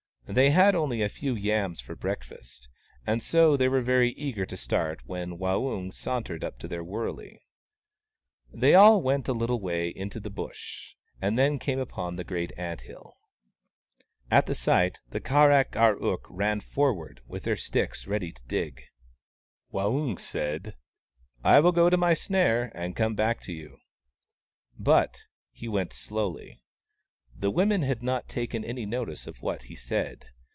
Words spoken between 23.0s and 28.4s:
back to you." But he went slowly. The women had not